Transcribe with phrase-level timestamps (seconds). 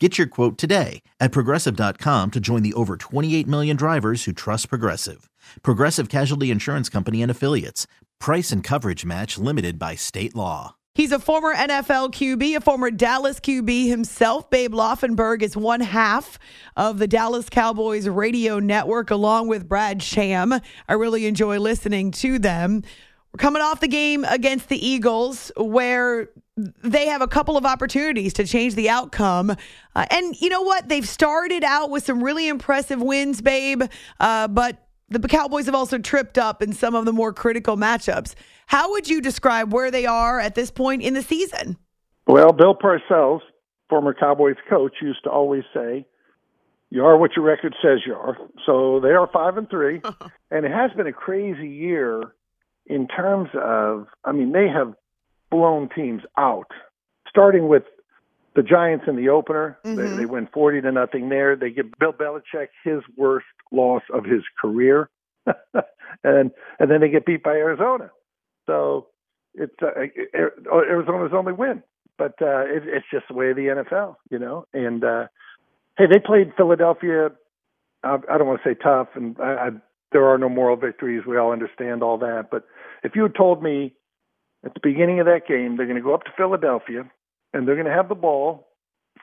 [0.00, 4.68] Get your quote today at progressive.com to join the over 28 million drivers who trust
[4.68, 5.30] Progressive.
[5.62, 7.86] Progressive Casualty Insurance Company and Affiliates.
[8.18, 10.74] Price and coverage match limited by state law.
[10.96, 14.50] He's a former NFL QB, a former Dallas QB himself.
[14.50, 16.40] Babe Laufenberg is one half
[16.76, 20.52] of the Dallas Cowboys radio network, along with Brad Sham.
[20.88, 22.82] I really enjoy listening to them.
[23.34, 28.32] We're coming off the game against the Eagles, where they have a couple of opportunities
[28.34, 29.50] to change the outcome.
[29.96, 30.88] Uh, and you know what?
[30.88, 33.82] They've started out with some really impressive wins, babe.
[34.20, 38.36] Uh, but the Cowboys have also tripped up in some of the more critical matchups.
[38.66, 41.76] How would you describe where they are at this point in the season?
[42.28, 43.40] Well, Bill Parcells,
[43.90, 46.06] former Cowboys coach, used to always say,
[46.90, 50.00] "You are what your record says you are." So they are five and three,
[50.52, 52.32] and it has been a crazy year
[52.86, 54.06] in terms of.
[54.24, 54.94] I mean, they have
[55.50, 56.70] blown teams out,
[57.28, 57.84] starting with
[58.54, 59.78] the Giants in the opener.
[59.84, 59.96] Mm-hmm.
[59.96, 61.56] They, they win 40 to nothing there.
[61.56, 65.10] They give Bill Belichick his worst loss of his career.
[66.24, 68.10] and and then they get beat by Arizona.
[68.66, 69.08] So
[69.54, 69.90] it's uh,
[70.72, 71.82] Arizona's only win,
[72.16, 74.66] but uh, it, it's just the way of the NFL, you know.
[74.72, 75.26] And uh,
[75.98, 77.30] hey, they played Philadelphia.
[78.02, 79.68] I, I don't want to say tough, and I, I,
[80.14, 81.24] there are no moral victories.
[81.26, 82.46] We all understand all that.
[82.50, 82.64] But
[83.02, 83.92] if you had told me
[84.64, 87.02] at the beginning of that game, they're going to go up to Philadelphia
[87.52, 88.68] and they're going to have the ball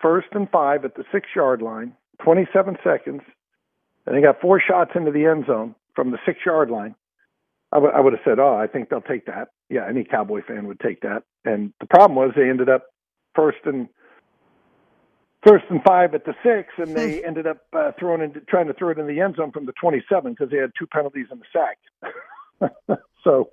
[0.02, 1.94] first and five at the six yard line,
[2.24, 3.22] 27 seconds,
[4.06, 6.94] and they got four shots into the end zone from the six yard line.
[7.72, 9.48] I, w- I would have said, oh, I think they'll take that.
[9.70, 11.24] Yeah, any Cowboy fan would take that.
[11.46, 12.88] And the problem was they ended up
[13.34, 13.88] first and
[15.46, 18.74] first and five at the six, and they ended up uh, throwing in, trying to
[18.74, 21.40] throw it in the end zone from the 27 because they had two penalties in
[21.40, 22.70] the sack.
[23.24, 23.50] so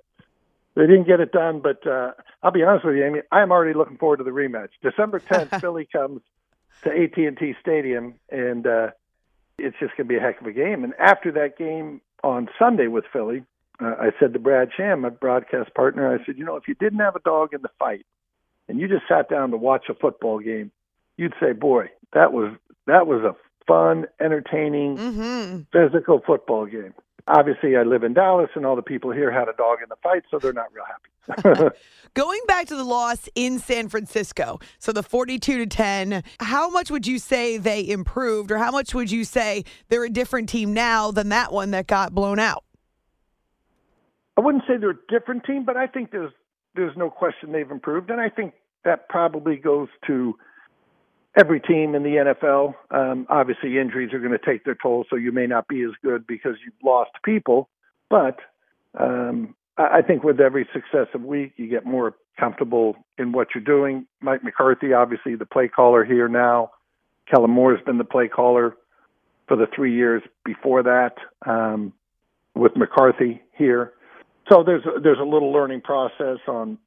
[0.75, 2.11] they didn't get it done, but uh,
[2.43, 3.19] I'll be honest with you, Amy.
[3.31, 4.69] I'm already looking forward to the rematch.
[4.81, 6.21] December 10th, Philly comes
[6.83, 8.87] to AT&T Stadium, and uh,
[9.57, 10.83] it's just going to be a heck of a game.
[10.83, 13.43] And after that game on Sunday with Philly,
[13.81, 16.75] uh, I said to Brad Sham, my broadcast partner, I said, you know, if you
[16.75, 18.05] didn't have a dog in the fight,
[18.67, 20.71] and you just sat down to watch a football game,
[21.19, 22.53] you'd say, boy, that was
[22.87, 23.35] that was a
[23.67, 25.59] fun, entertaining, mm-hmm.
[25.71, 26.93] physical football game
[27.29, 29.95] obviously I live in Dallas and all the people here had a dog in the
[29.97, 31.75] fight, so they're not real happy.
[32.15, 36.89] Going back to the loss in San Francisco, so the 42 to 10, how much
[36.89, 40.73] would you say they improved or how much would you say they're a different team
[40.73, 42.63] now than that one that got blown out?
[44.37, 46.31] I wouldn't say they're a different team, but I think there's
[46.75, 48.53] there's no question they've improved and I think
[48.85, 50.37] that probably goes to
[51.37, 52.75] every team in the NFL.
[52.91, 55.91] Um, obviously, injuries are going to take their toll, so you may not be as
[56.03, 57.69] good because you've lost people.
[58.09, 58.39] But
[58.97, 64.07] um, I think with every successive week, you get more comfortable in what you're doing.
[64.21, 66.71] Mike McCarthy, obviously, the play caller here now.
[67.29, 68.75] Kellen Moore has been the play caller
[69.47, 71.93] for the three years before that um,
[72.55, 73.93] with McCarthy here.
[74.49, 76.79] So there's a, there's a little learning process on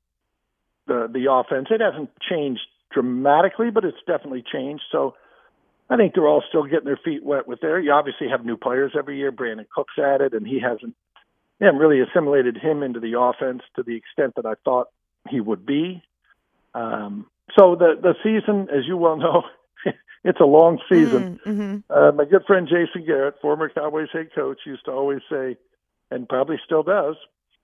[0.86, 1.68] the the offense.
[1.70, 4.84] It hasn't changed dramatically, but it's definitely changed.
[4.90, 5.14] So
[5.90, 7.78] I think they're all still getting their feet wet with there.
[7.78, 9.32] You obviously have new players every year.
[9.32, 10.94] Brandin Cooks added, and he hasn't
[11.60, 14.88] haven't really assimilated him into the offense to the extent that I thought
[15.28, 16.02] he would be.
[16.74, 17.26] Um,
[17.58, 19.44] so the the season, as you well know,
[20.24, 21.40] it's a long season.
[21.46, 21.50] Mm-hmm.
[21.50, 21.92] mm-hmm.
[21.92, 25.56] Uh, my good friend Jason Garrett, former Cowboys head coach, used to always say,
[26.10, 27.16] and probably still does,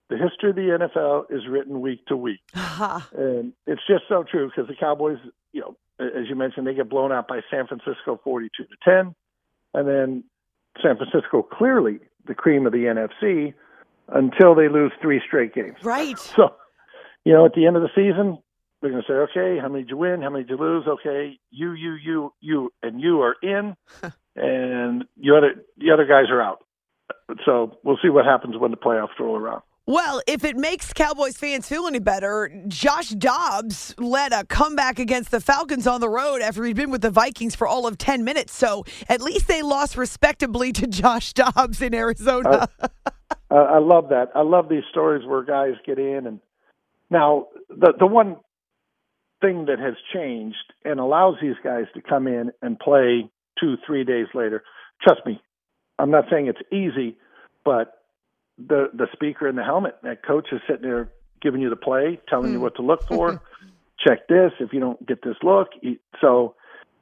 [0.08, 4.48] the history of the NFL is written week to week, and it's just so true
[4.48, 5.18] because the Cowboys,
[5.52, 9.14] you know, as you mentioned, they get blown out by San Francisco forty-two to ten,
[9.74, 10.24] and then
[10.82, 13.54] San Francisco clearly the cream of the NFC
[14.08, 15.76] until they lose three straight games.
[15.82, 16.16] Right.
[16.36, 16.54] So,
[17.24, 18.38] you know, at the end of the season,
[18.80, 20.22] They're going to say, okay, how many did you win?
[20.22, 20.86] How many did you lose?
[20.86, 23.76] Okay, you, you, you, you, and you are in,
[24.36, 26.64] and you other the other guys are out.
[27.44, 29.62] So we'll see what happens when the playoffs roll around.
[29.88, 35.30] Well, if it makes Cowboys fans feel any better, Josh Dobbs led a comeback against
[35.30, 38.22] the Falcons on the road after he'd been with the Vikings for all of 10
[38.22, 38.54] minutes.
[38.54, 42.68] So at least they lost respectably to Josh Dobbs in Arizona.
[43.50, 44.26] Uh, I love that.
[44.34, 46.26] I love these stories where guys get in.
[46.26, 46.40] And
[47.08, 48.36] now, the, the one
[49.40, 54.04] thing that has changed and allows these guys to come in and play two, three
[54.04, 54.64] days later,
[55.02, 55.40] trust me,
[55.98, 57.16] I'm not saying it's easy,
[57.64, 57.97] but
[58.58, 59.96] the the speaker in the helmet.
[60.02, 61.10] That coach is sitting there
[61.40, 62.52] giving you the play, telling mm.
[62.52, 62.64] you hmm.
[62.64, 63.40] what to look for.
[64.06, 64.52] Check this.
[64.60, 65.68] If you don't get this look,
[66.20, 66.54] so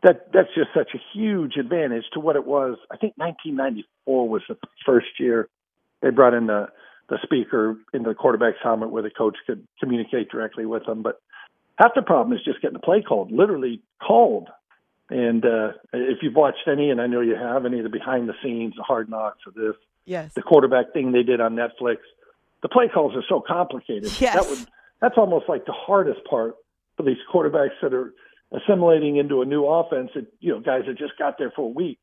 [0.02, 2.78] that that's just such a huge advantage to what it was.
[2.90, 5.48] I think 1994 was the first year
[6.02, 6.68] they brought in the
[7.08, 11.02] the speaker into the quarterback's helmet where the coach could communicate directly with them.
[11.02, 11.20] But
[11.76, 14.48] half the problem is just getting the play called, literally called.
[15.08, 18.28] And uh, if you've watched any, and I know you have, any of the behind
[18.28, 19.74] the scenes, the hard knocks of this,
[20.06, 20.32] Yes.
[20.34, 21.96] The quarterback thing they did on Netflix.
[22.62, 24.10] The play calls are so complicated.
[24.20, 24.34] Yes.
[24.34, 24.66] That would
[25.00, 26.54] that's almost like the hardest part
[26.96, 28.14] for these quarterbacks that are
[28.52, 31.72] assimilating into a new offense that you know guys that just got there for a
[31.72, 31.98] week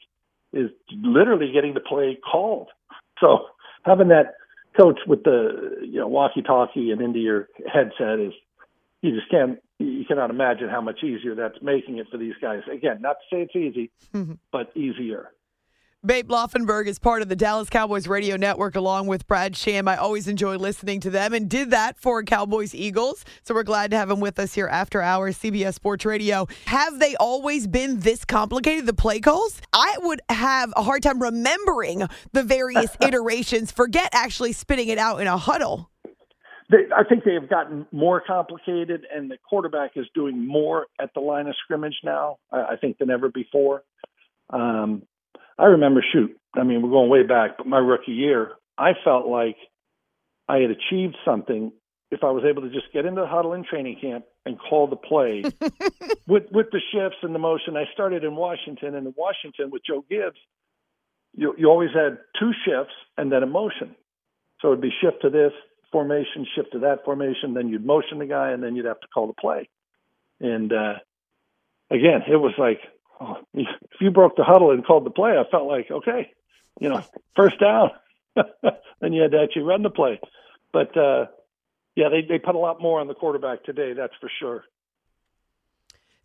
[0.51, 2.69] is literally getting the play called.
[3.19, 3.47] So
[3.83, 4.35] having that
[4.79, 8.33] coach with the you know walkie-talkie and into your headset is
[9.01, 12.61] you just can't you cannot imagine how much easier that's making it for these guys.
[12.71, 14.33] Again, not to say it's easy, mm-hmm.
[14.51, 15.31] but easier.
[16.05, 19.87] Babe Laufenberg is part of the Dallas Cowboys radio network along with Brad Sham.
[19.87, 23.23] I always enjoy listening to them and did that for Cowboys Eagles.
[23.43, 26.45] So we're glad to have him with us here after hours, CBS Sports Radio.
[26.65, 29.61] Have they always been this complicated, the play calls?
[29.71, 35.21] I would have a hard time remembering the various iterations, forget actually spitting it out
[35.21, 35.89] in a huddle.
[36.69, 41.21] I think they have gotten more complicated, and the quarterback is doing more at the
[41.21, 43.83] line of scrimmage now, I think, than ever before.
[44.49, 45.03] Um,
[45.57, 49.27] I remember, shoot, I mean, we're going way back, but my rookie year, I felt
[49.27, 49.57] like
[50.47, 51.71] I had achieved something
[52.11, 54.87] if I was able to just get into the huddle in training camp and call
[54.87, 55.43] the play
[56.27, 57.75] with with the shifts and the motion.
[57.75, 60.37] I started in Washington, and in Washington with Joe Gibbs,
[61.35, 63.95] you you always had two shifts and then a motion.
[64.61, 65.53] So it'd be shift to this
[65.91, 69.07] formation, shift to that formation, then you'd motion the guy, and then you'd have to
[69.07, 69.69] call the play.
[70.39, 70.95] And uh,
[71.89, 72.79] again, it was like
[73.19, 76.31] oh, if you broke the huddle and called the play, I felt like okay,
[76.79, 77.03] you know,
[77.35, 77.91] first down.
[79.01, 80.19] then you had to actually run the play.
[80.71, 81.25] But uh,
[81.95, 83.93] yeah, they they put a lot more on the quarterback today.
[83.93, 84.63] That's for sure.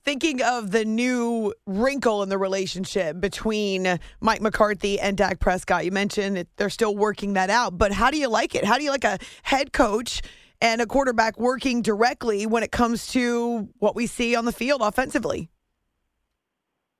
[0.04, 5.90] Thinking of the new wrinkle in the relationship between Mike McCarthy and Dak Prescott, you
[5.90, 7.76] mentioned that they're still working that out.
[7.76, 8.64] But how do you like it?
[8.64, 10.22] How do you like a head coach
[10.62, 14.80] and a quarterback working directly when it comes to what we see on the field
[14.82, 15.50] offensively?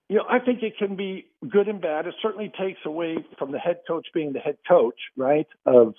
[0.08, 2.06] You know, I think it can be good and bad.
[2.06, 5.94] It certainly takes away from the head coach being the head coach, right, of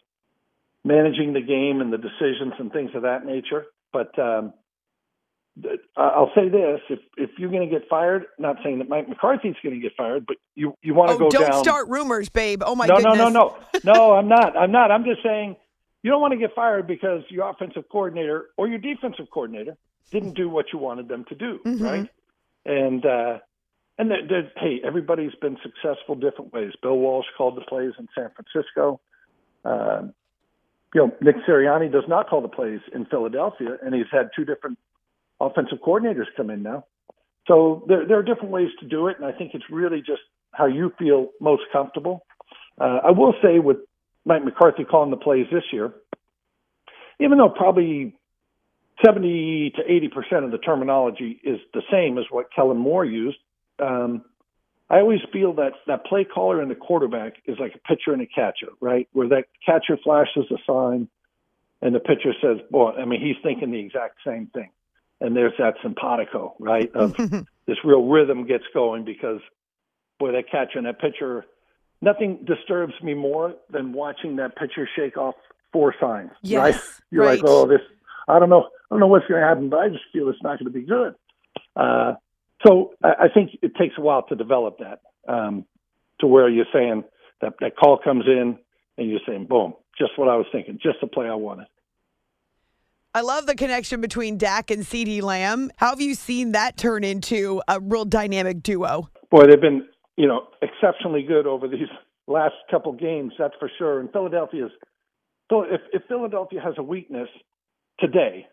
[0.83, 3.65] managing the game and the decisions and things of that nature.
[3.93, 4.53] But um,
[5.95, 9.55] I'll say this: if if you're going to get fired, not saying that Mike McCarthy's
[9.63, 11.51] going to get fired, but you you want to oh, go don't down.
[11.51, 12.63] Don't start rumors, babe.
[12.65, 13.17] Oh my no, goodness.
[13.17, 14.13] No, no, no, no.
[14.13, 14.57] I'm not.
[14.57, 14.91] I'm not.
[14.91, 15.55] I'm just saying
[16.01, 19.75] you don't want to get fired because your offensive coordinator or your defensive coordinator
[20.11, 21.83] didn't do what you wanted them to do, mm-hmm.
[21.83, 22.09] right?
[22.65, 23.39] And uh,
[23.99, 26.71] and they're, they're, hey, everybody's been successful different ways.
[26.81, 29.01] Bill Walsh called the plays in San Francisco.
[29.65, 30.03] Uh,
[30.95, 34.45] you know, Nick Sirianni does not call the plays in Philadelphia, and he's had two
[34.45, 34.79] different
[35.39, 36.85] offensive coordinators come in now.
[37.47, 40.21] So there, there are different ways to do it, and I think it's really just
[40.53, 42.25] how you feel most comfortable.
[42.79, 43.77] Uh, I will say with
[44.25, 45.93] Mike McCarthy calling the plays this year,
[47.19, 48.15] even though probably
[49.05, 53.37] 70 to 80 percent of the terminology is the same as what Kellen Moore used,
[53.81, 54.23] um,
[54.89, 58.21] I always feel that that play caller and the quarterback is like a pitcher and
[58.21, 59.07] a catcher, right?
[59.13, 61.07] Where that catcher flashes a sign
[61.81, 64.69] and the pitcher says, "Boy, I mean, he's thinking the exact same thing."
[65.21, 66.93] And there's that simpatico, right?
[66.95, 67.15] Of
[67.67, 69.41] this real rhythm gets going because,
[70.17, 71.45] boy, that catcher and that pitcher,
[72.01, 75.35] nothing disturbs me more than watching that pitcher shake off
[75.71, 76.31] four signs.
[76.41, 76.81] Yes, right?
[77.11, 77.41] You're right.
[77.41, 77.81] like, oh, this,
[78.27, 80.41] I don't know, I don't know what's going to happen, but I just feel it's
[80.41, 81.15] not going to be good.
[81.75, 82.13] Uh,
[82.65, 85.01] so I think it takes a while to develop that
[85.31, 85.65] um,
[86.19, 87.03] to where you're saying
[87.41, 88.57] that that call comes in
[88.97, 91.67] and you're saying, boom, just what I was thinking, just the play I wanted.
[93.15, 95.71] I love the connection between Dak and CeeDee Lamb.
[95.77, 99.09] How have you seen that turn into a real dynamic duo?
[99.31, 101.87] Boy, they've been, you know, exceptionally good over these
[102.27, 103.99] last couple games, that's for sure.
[103.99, 104.71] And Philadelphia's
[105.49, 107.27] so if, if Philadelphia has a weakness
[107.99, 108.47] today,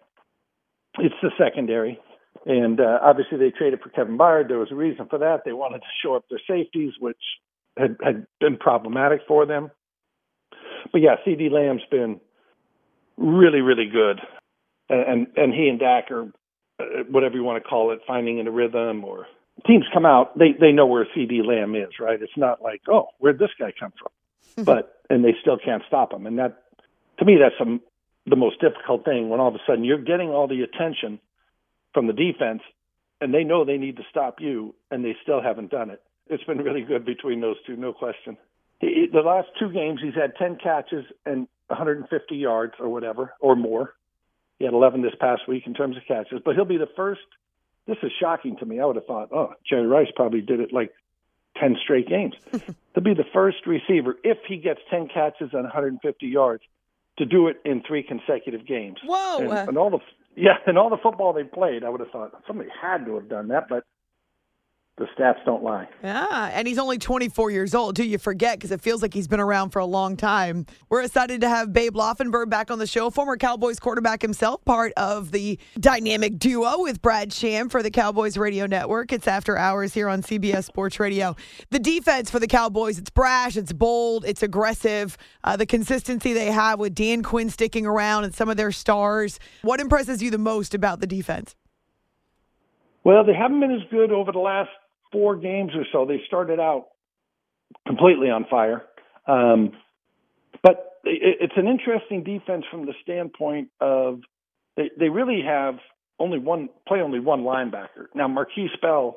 [0.99, 1.99] it's the secondary.
[2.47, 4.47] And uh, obviously, they traded for Kevin Byard.
[4.49, 5.43] There was a reason for that.
[5.45, 7.21] They wanted to shore up their safeties, which
[7.76, 9.73] had, had been problematic for them.
[10.93, 12.21] But yeah, CeeDee Lamb's been
[13.17, 14.21] really, really good,
[14.88, 16.31] and and and he and Dak are
[16.79, 19.26] uh, whatever you want to call it, finding in a rhythm or
[19.67, 22.23] teams come out, they they know where CeeDee Lamb is, right?
[22.23, 24.65] It's not like, oh, where'd this guy come from?
[24.65, 26.62] but and they still can't stop him, and that
[27.19, 27.81] to me that's some
[28.26, 31.19] the most difficult thing when all of a sudden you're getting all the attention
[31.97, 32.61] from the defense,
[33.23, 36.03] and they know they need to stop you, and they still haven't done it.
[36.26, 38.37] It's been really good between those two, no question.
[38.81, 43.57] He, the last two games, he's had 10 catches and 150 yards or whatever, or
[43.57, 43.95] more.
[44.59, 47.23] He had 11 this past week in terms of catches, but he'll be the first.
[47.87, 48.79] This is shocking to me.
[48.79, 50.93] I would have thought, oh, Jerry Rice probably did it like
[51.59, 52.35] 10 straight games.
[52.95, 56.62] to be the first receiver, if he gets 10 catches and 150 yards,
[57.17, 58.99] to do it in three consecutive games.
[59.03, 59.38] Whoa!
[59.38, 60.00] And, uh, and all the
[60.37, 63.28] yeah, and all the football they played, I would have thought somebody had to have
[63.28, 63.85] done that, but
[64.99, 65.87] the stats don't lie.
[66.03, 68.05] Yeah, and he's only 24 years old, too.
[68.05, 70.65] You forget because it feels like he's been around for a long time.
[70.88, 74.95] We're excited to have Babe Laufenberg back on the show, former Cowboys quarterback himself, part
[74.97, 79.12] of the dynamic duo with Brad Sham for the Cowboys Radio Network.
[79.12, 81.37] It's after hours here on CBS Sports Radio.
[81.69, 85.19] The defense for the Cowboys, it's brash, it's bold, it's aggressive.
[85.45, 89.38] Uh, the consistency they have with Dan Quinn sticking around and some of their stars.
[89.61, 91.55] What impresses you the most about the defense?
[93.05, 94.71] Well, they haven't been as good over the last
[95.16, 96.88] four games or so, they started out
[97.87, 98.82] completely on fire.
[99.26, 99.73] Um,
[100.62, 104.20] but it, it's an interesting defense from the standpoint of
[104.76, 105.76] they, they really have
[106.18, 108.08] only one play only one linebacker.
[108.14, 109.16] Now Markquese Bell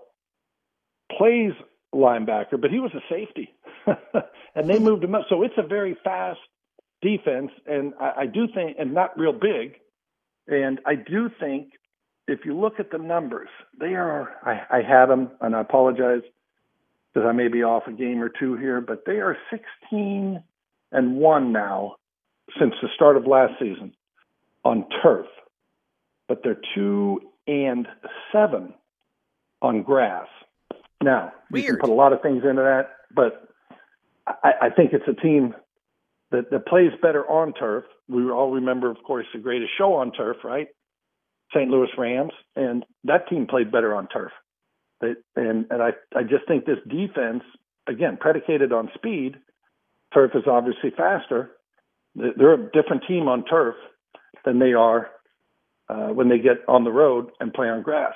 [1.17, 1.51] plays
[1.93, 3.49] linebacker, but he was a safety,
[4.55, 5.23] and they moved him up.
[5.29, 6.39] So it's a very fast
[7.01, 9.75] defense, and I, I do think, and not real big,
[10.47, 11.73] and I do think
[12.29, 16.21] if you look at the numbers, they are, I, I had them, and I apologize
[17.13, 20.41] because I may be off a game or two here, but they are 16
[20.91, 21.95] and 1 now
[22.59, 23.93] since the start of last season
[24.63, 25.25] on turf,
[26.27, 27.88] but they're 2 and
[28.31, 28.74] 7
[29.62, 30.27] on grass.
[31.01, 31.65] Now, Weird.
[31.65, 33.50] you can put a lot of things into that, but
[34.27, 35.55] I, I think it's a team
[36.31, 37.86] that, that plays better on turf.
[38.07, 40.67] We all remember, of course, the greatest show on turf, right?
[41.53, 41.69] St.
[41.69, 44.31] Louis Rams, and that team played better on turf.
[45.01, 47.43] They, and and I I just think this defense,
[47.87, 49.35] again, predicated on speed,
[50.13, 51.51] turf is obviously faster.
[52.15, 53.75] They're a different team on turf
[54.45, 55.09] than they are
[55.87, 58.13] uh, when they get on the road and play on grass.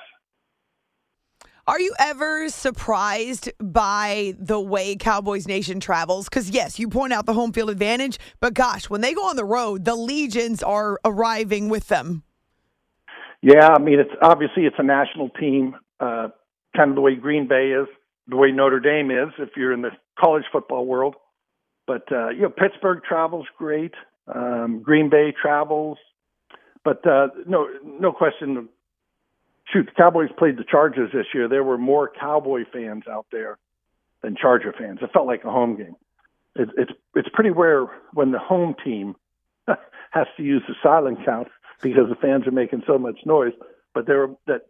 [1.66, 6.28] Are you ever surprised by the way Cowboys Nation travels?
[6.28, 9.36] Because, yes, you point out the home field advantage, but gosh, when they go on
[9.36, 12.22] the road, the legions are arriving with them.
[13.44, 16.28] Yeah, I mean, it's obviously it's a national team, uh,
[16.74, 17.86] kind of the way Green Bay is,
[18.26, 21.14] the way Notre Dame is, if you're in the college football world.
[21.86, 23.92] But uh, you know, Pittsburgh travels great.
[24.34, 25.98] Um, Green Bay travels,
[26.84, 28.70] but uh, no, no question.
[29.70, 31.46] Shoot, the Cowboys played the Chargers this year.
[31.46, 33.58] There were more Cowboy fans out there
[34.22, 35.00] than Charger fans.
[35.02, 35.96] It felt like a home game.
[36.56, 37.84] It, it's it's pretty rare
[38.14, 39.16] when the home team
[39.68, 41.48] has to use the silent count
[41.82, 43.52] because the fans are making so much noise.
[43.94, 44.62] But there were that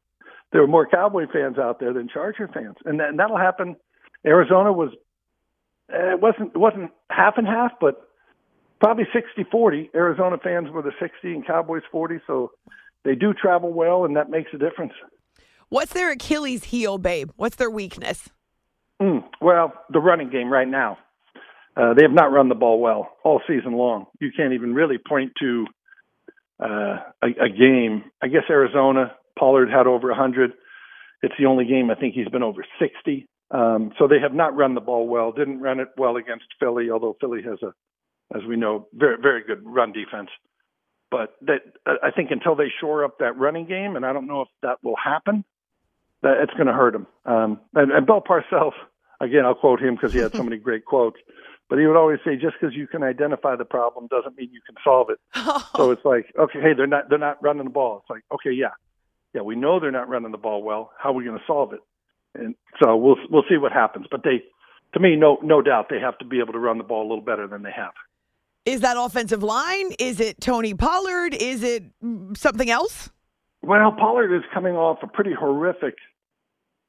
[0.52, 3.76] there were more Cowboy fans out there than Charger fans, and, that, and that'll happen.
[4.26, 4.90] Arizona was
[5.92, 8.08] eh, it wasn't it wasn't half and half, but
[8.80, 9.94] probably 60-40.
[9.94, 12.50] Arizona fans were the 60 and Cowboys 40, so
[13.02, 14.92] they do travel well, and that makes a difference.
[15.70, 17.30] What's their Achilles heel, babe?
[17.36, 18.28] What's their weakness?
[19.00, 20.98] Mm, well, the running game right now.
[21.76, 24.06] Uh, they have not run the ball well all season long.
[24.20, 25.66] You can't even really point to
[26.60, 28.04] uh, a, a game.
[28.22, 30.52] I guess Arizona, Pollard had over 100.
[31.22, 33.28] It's the only game I think he's been over 60.
[33.50, 35.32] Um, so they have not run the ball well.
[35.32, 37.72] Didn't run it well against Philly, although Philly has a,
[38.36, 40.30] as we know, very very good run defense.
[41.10, 44.40] But that I think until they shore up that running game, and I don't know
[44.42, 45.44] if that will happen,
[46.22, 47.06] that it's going to hurt them.
[47.26, 48.72] Um, and, and Bill Parcells,
[49.20, 51.18] again, I'll quote him because he had so many great quotes.
[51.68, 54.60] But he would always say, just because you can identify the problem doesn't mean you
[54.66, 55.18] can solve it.
[55.76, 57.98] So it's like, okay, hey, they're not they're not running the ball.
[57.98, 58.70] It's like, okay, yeah,
[59.34, 60.92] yeah, we know they're not running the ball well.
[60.96, 61.80] How are we going to solve it?
[62.34, 64.06] And so we'll we'll see what happens.
[64.08, 64.44] But they,
[64.94, 67.08] to me, no no doubt, they have to be able to run the ball a
[67.08, 67.92] little better than they have.
[68.64, 69.90] Is that offensive line?
[69.98, 71.34] Is it Tony Pollard?
[71.34, 71.84] Is it
[72.36, 73.10] something else?
[73.62, 75.96] Well, Pollard is coming off a pretty horrific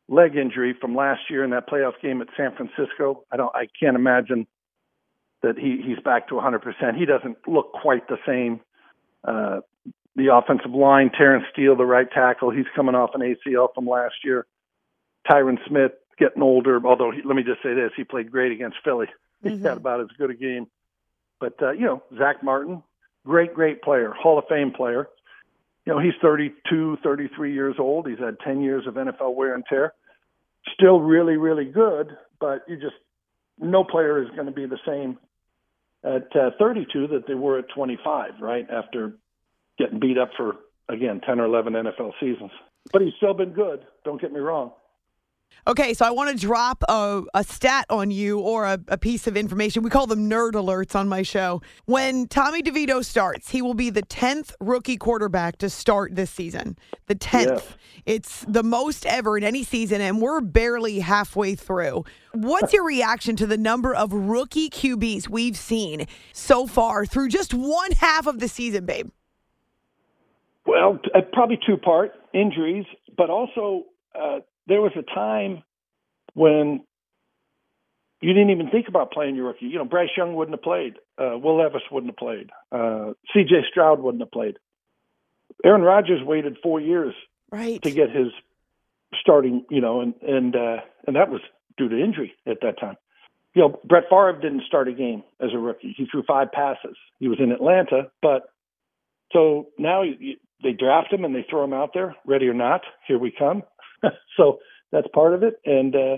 [0.07, 3.23] leg injury from last year in that playoff game at San Francisco.
[3.31, 4.45] I don't I can't imagine
[5.45, 6.97] that he he's back to 100%.
[6.97, 8.59] He doesn't look quite the same.
[9.23, 9.61] Uh,
[10.15, 14.15] the offensive line, Terence Steele, the right tackle, he's coming off an ACL from last
[14.23, 14.45] year.
[15.29, 18.77] Tyron Smith getting older, although he, let me just say this, he played great against
[18.83, 19.07] Philly.
[19.43, 19.65] He mm-hmm.
[19.65, 20.65] had about as good a game.
[21.39, 22.81] But uh, you know, Zack Martin,
[23.25, 25.07] great, great player, Hall of Fame player.
[25.85, 28.07] You know, he's 32, 33 years old.
[28.07, 29.93] He's had 10 years of NFL wear and tear.
[30.73, 32.95] Still really, really good, but you just
[33.59, 35.19] no player is going to be the same
[36.05, 38.67] at uh, 32 that they were at 25, right?
[38.69, 39.17] After
[39.77, 40.57] getting beat up for
[40.87, 42.51] again 10 or 11 NFL seasons.
[42.93, 43.85] But he's still been good.
[44.03, 44.71] Don't get me wrong.
[45.67, 49.25] Okay, so I want to drop a, a stat on you or a, a, piece
[49.25, 49.81] of information.
[49.81, 51.61] We call them nerd alerts on my show.
[51.85, 56.77] When Tommy DeVito starts, he will be the 10th rookie quarterback to start this season.
[57.07, 57.45] The 10th.
[57.45, 57.67] Yes.
[58.05, 62.05] It's the most ever in any season, and we're barely halfway through.
[62.33, 67.55] What's your reaction to the number of rookie QBs we've seen so far through just
[67.55, 69.09] one half of the season, babe?
[70.67, 72.85] Well, uh, probably two part injuries,
[73.17, 75.63] but also uh, there was a time
[76.33, 76.83] when
[78.21, 79.65] you didn't even think about playing your rookie.
[79.65, 80.95] You know, Bryce Young wouldn't have played.
[81.17, 82.49] Uh, Will Levis wouldn't have played.
[82.71, 83.65] Uh, C.J.
[83.69, 84.57] Stroud wouldn't have played.
[85.63, 87.13] Aaron Rodgers waited four years
[87.51, 87.81] right.
[87.83, 88.27] to get his
[89.21, 89.65] starting.
[89.69, 91.41] You know, and and uh, and that was
[91.77, 92.97] due to injury at that time.
[93.53, 95.93] You know, Brett Favre didn't start a game as a rookie.
[95.95, 96.97] He threw five passes.
[97.19, 98.49] He was in Atlanta, but
[99.31, 102.81] so now you, they draft him and they throw him out there, ready or not.
[103.07, 103.63] Here we come.
[104.37, 104.59] so
[104.91, 105.55] that's part of it.
[105.65, 106.17] And uh,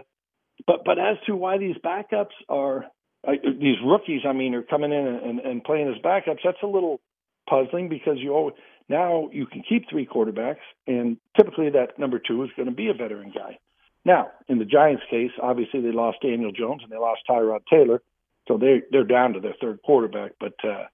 [0.65, 2.85] but but as to why these backups are
[3.27, 6.67] uh, these rookies, I mean, are coming in and, and playing as backups, that's a
[6.67, 7.01] little
[7.49, 8.55] puzzling because you always
[8.89, 12.89] now you can keep three quarterbacks, and typically that number two is going to be
[12.89, 13.57] a veteran guy.
[14.05, 18.01] Now, in the Giants' case, obviously they lost Daniel Jones and they lost Tyrod Taylor,
[18.47, 20.31] so they they're down to their third quarterback.
[20.39, 20.85] But uh,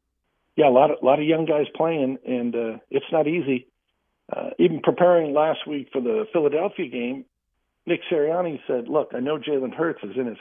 [0.56, 3.68] yeah, a lot of a lot of young guys playing, and uh, it's not easy.
[4.32, 7.25] Uh, even preparing last week for the Philadelphia game,
[7.86, 10.38] Nick Sirianni said, "Look, I know Jalen Hurts is in his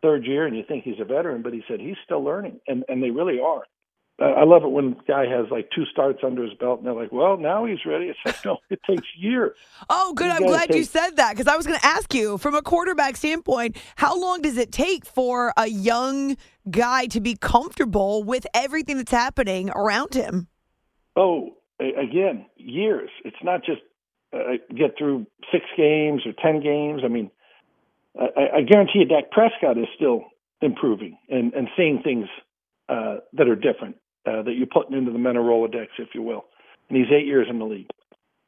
[0.00, 2.84] third year, and you think he's a veteran, but he said he's still learning, and
[2.88, 3.64] and they really are.
[4.18, 6.94] I love it when a guy has like two starts under his belt, and they're
[6.94, 9.56] like, "Well, now he's ready." It's like, no, it takes years.
[9.90, 10.30] Oh, good.
[10.30, 10.76] I'm glad take...
[10.76, 14.18] you said that because I was going to ask you, from a quarterback standpoint, how
[14.18, 16.36] long does it take for a young
[16.70, 20.46] guy to be comfortable with everything that's happening around him?
[21.16, 23.10] Oh, again, years.
[23.24, 23.80] It's not just
[24.32, 27.02] uh, get through six games or ten games.
[27.04, 27.30] I mean,
[28.18, 30.24] I, I guarantee you, Dak Prescott is still
[30.60, 32.26] improving and, and seeing things
[32.88, 36.44] uh, that are different uh, that you're putting into the mental Rolodex, if you will.
[36.88, 37.90] And he's eight years in the league.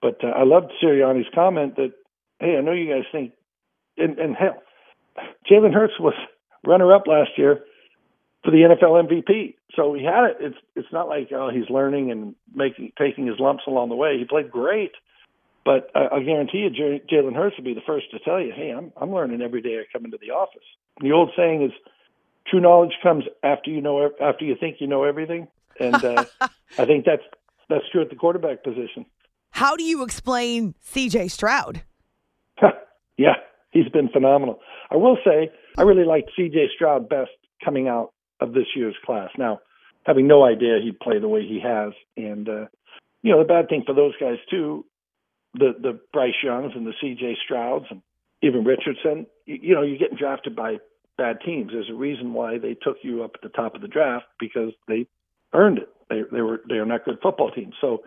[0.00, 1.92] But uh, I loved Sirianni's comment that,
[2.38, 3.32] hey, I know you guys think,
[3.96, 4.62] and, and hell,
[5.50, 6.14] Jalen Hurts was
[6.66, 7.60] runner-up last year
[8.44, 9.56] for the NFL MVP.
[9.74, 10.36] So he had it.
[10.38, 14.18] It's it's not like oh he's learning and making taking his lumps along the way.
[14.18, 14.92] He played great,
[15.64, 18.52] but I, I guarantee you, J- Jalen Hurts will be the first to tell you,
[18.54, 20.62] hey, I'm I'm learning every day I come into the office.
[21.00, 21.72] The old saying is,
[22.46, 25.48] true knowledge comes after you know after you think you know everything,
[25.80, 26.24] and uh,
[26.78, 27.24] I think that's
[27.68, 29.06] that's true at the quarterback position.
[29.50, 31.28] How do you explain C.J.
[31.28, 31.82] Stroud?
[33.16, 33.34] yeah,
[33.70, 34.58] he's been phenomenal.
[34.90, 36.70] I will say I really liked C.J.
[36.74, 37.30] Stroud best
[37.64, 38.13] coming out
[38.44, 39.30] of this year's class.
[39.36, 39.60] Now,
[40.04, 42.66] having no idea he'd play the way he has, and uh,
[43.22, 44.84] you know the bad thing for those guys too,
[45.54, 47.36] the the Bryce Youngs and the C.J.
[47.44, 48.02] Strouds and
[48.42, 50.76] even Richardson, you, you know you're getting drafted by
[51.16, 51.72] bad teams.
[51.72, 54.72] There's a reason why they took you up at the top of the draft because
[54.86, 55.06] they
[55.52, 55.88] earned it.
[56.08, 57.74] They they were they are not good football teams.
[57.80, 58.02] So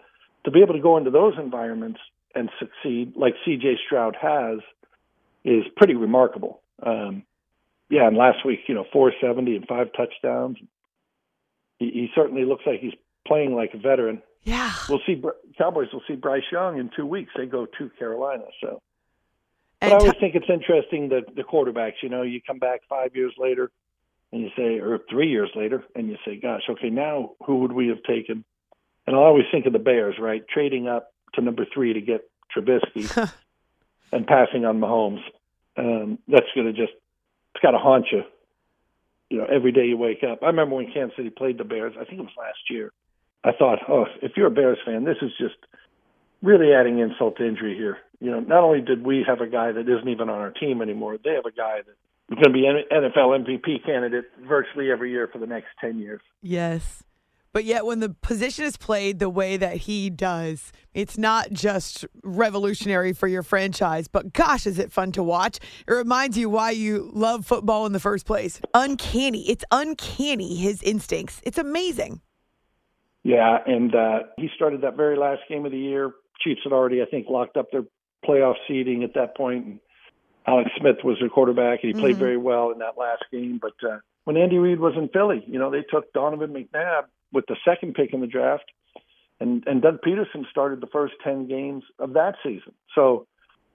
[0.46, 2.00] to be able to go into those environments
[2.36, 3.78] and succeed like C.J.
[3.86, 4.60] Stroud has
[5.44, 6.62] is pretty remarkable.
[6.86, 7.24] Um,
[7.90, 10.58] yeah, and last week, you know, 470 and five touchdowns.
[11.80, 12.94] He, he certainly looks like he's
[13.26, 14.22] playing like a veteran.
[14.44, 14.74] Yeah.
[14.90, 15.22] We'll see.
[15.58, 17.32] Cowboys will see Bryce Young in two weeks.
[17.36, 18.46] They go to Carolina.
[18.62, 18.82] So,
[19.80, 22.02] but and I always t- think it's interesting that the quarterbacks.
[22.02, 23.72] You know, you come back five years later,
[24.32, 27.74] and you say, or three years later, and you say, "Gosh, okay, now who would
[27.74, 28.44] we have taken?"
[29.06, 30.44] And I always think of the Bears, right?
[30.48, 33.32] Trading up to number three to get Trubisky
[34.12, 35.22] and passing on Mahomes.
[35.78, 36.94] Um, that's going to just
[37.58, 38.22] it's got to haunt you.
[39.30, 40.40] You know, every day you wake up.
[40.44, 41.94] I remember when Kansas City played the Bears.
[42.00, 42.92] I think it was last year.
[43.44, 45.56] I thought, oh, if you're a Bears fan, this is just
[46.42, 47.98] really adding insult to injury here.
[48.20, 50.82] You know, not only did we have a guy that isn't even on our team
[50.82, 54.92] anymore, they have a guy that is going to be an NFL MVP candidate virtually
[54.92, 56.22] every year for the next 10 years.
[56.42, 57.04] Yes.
[57.58, 62.06] But yet, when the position is played the way that he does, it's not just
[62.22, 65.58] revolutionary for your franchise, but gosh, is it fun to watch?
[65.88, 68.62] It reminds you why you love football in the first place.
[68.76, 69.50] Uncanny.
[69.50, 71.42] It's uncanny, his instincts.
[71.42, 72.22] It's amazing.
[73.24, 76.12] Yeah, and uh, he started that very last game of the year.
[76.44, 77.86] Chiefs had already, I think, locked up their
[78.24, 79.66] playoff seeding at that point.
[79.66, 79.80] And
[80.46, 82.24] Alex Smith was their quarterback, and he played mm-hmm.
[82.24, 83.60] very well in that last game.
[83.60, 87.46] But uh, when Andy Reid was in Philly, you know, they took Donovan McNabb with
[87.48, 88.66] the second pick in the draft,
[89.40, 92.74] and and Doug Pederson started the first ten games of that season.
[92.96, 93.28] So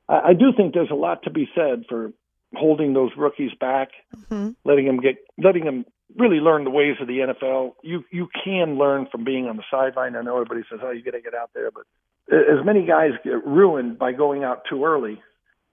[0.08, 2.12] I, I do think there's a lot to be said for
[2.54, 4.50] holding those rookies back, mm-hmm.
[4.64, 5.84] letting them get, letting them
[6.16, 7.72] really learn the ways of the NFL.
[7.82, 10.16] You you can learn from being on the sideline.
[10.16, 11.84] I know everybody says, "Oh, you got to get out there," but
[12.30, 15.20] as many guys get ruined by going out too early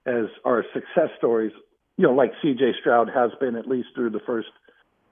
[0.06, 1.52] as our success stories,
[1.96, 2.72] you know, like C.J.
[2.80, 4.48] Stroud has been at least through the first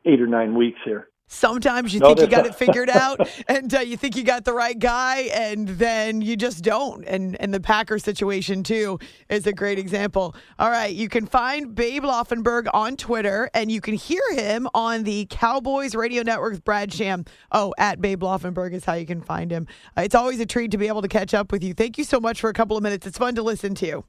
[0.05, 1.09] eight or nine weeks here.
[1.31, 4.47] Sometimes you no, think you got it figured out and uh, you think you got
[4.47, 7.05] the right guy and then you just don't.
[7.05, 10.35] And and the Packer situation too is a great example.
[10.59, 15.05] All right, you can find Babe Laufenberg on Twitter and you can hear him on
[15.05, 17.27] the Cowboys Radio Network with Brad Sham.
[17.53, 19.67] Oh, at Babe Laufenberg is how you can find him.
[19.97, 21.75] Uh, it's always a treat to be able to catch up with you.
[21.75, 23.07] Thank you so much for a couple of minutes.
[23.07, 24.03] It's fun to listen to.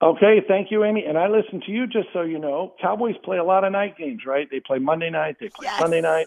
[0.00, 1.04] Okay, thank you, Amy.
[1.04, 2.74] And I listen to you just so you know.
[2.80, 4.46] Cowboys play a lot of night games, right?
[4.48, 5.80] They play Monday night, they play yes.
[5.80, 6.26] Sunday night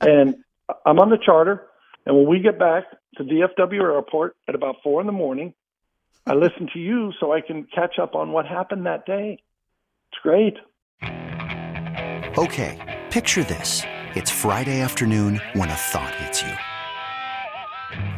[0.00, 0.36] and
[0.84, 1.66] I'm on the charter.
[2.06, 2.84] And when we get back
[3.16, 5.54] to DFW Airport at about four in the morning,
[6.26, 9.38] I listen to you so I can catch up on what happened that day.
[10.10, 10.56] It's great.
[12.38, 13.82] Okay, picture this.
[14.14, 16.52] It's Friday afternoon when a thought hits you.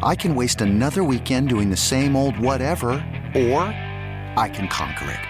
[0.03, 2.91] I can waste another weekend doing the same old whatever,
[3.35, 3.63] or
[4.37, 5.30] I can conquer it.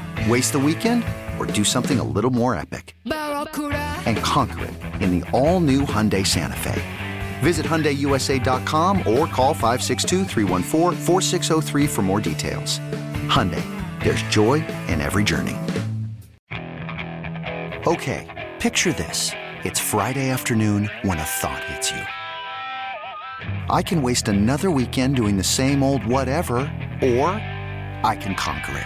[0.29, 1.03] Waste the weekend
[1.39, 2.95] or do something a little more epic?
[3.05, 6.79] And conquer it in the all-new Hyundai Santa Fe.
[7.39, 10.25] Visit HyundaiUSA.com or call 562
[11.87, 12.77] for more details.
[13.29, 13.63] Hyundai,
[14.03, 15.57] there's joy in every journey.
[17.87, 18.27] Okay,
[18.59, 19.31] picture this.
[19.63, 22.01] It's Friday afternoon when a thought hits you.
[23.71, 26.59] I can waste another weekend doing the same old whatever,
[27.01, 27.31] or
[28.03, 28.85] I can conquer it.